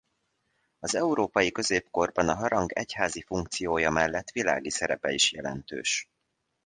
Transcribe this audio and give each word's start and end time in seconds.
Az 0.79 0.95
európai 0.95 1.51
középkorban 1.51 2.29
a 2.29 2.35
harang 2.35 2.71
egyházi 2.71 3.21
funkciója 3.21 3.89
mellett 3.91 4.29
világi 4.29 4.69
szerepe 4.69 5.11
is 5.11 5.31
jelentős. 5.31 6.09